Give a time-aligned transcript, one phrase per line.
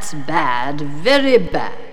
[0.00, 1.89] That's bad, very bad.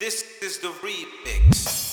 [0.00, 1.87] This is the remix.